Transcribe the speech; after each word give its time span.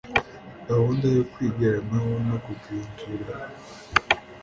gahunda 0.67 1.05
yo 1.15 1.23
kwigiranaho 1.31 2.11
no 2.29 2.37
kugenzurana 2.45 3.57